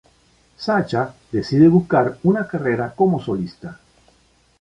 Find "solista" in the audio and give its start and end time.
3.21-3.79